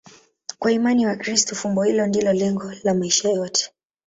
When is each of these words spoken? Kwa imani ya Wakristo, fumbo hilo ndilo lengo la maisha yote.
Kwa 0.59 0.71
imani 0.71 1.03
ya 1.03 1.09
Wakristo, 1.09 1.55
fumbo 1.55 1.83
hilo 1.83 2.07
ndilo 2.07 2.33
lengo 2.33 2.71
la 2.83 2.93
maisha 2.93 3.29
yote. 3.29 3.71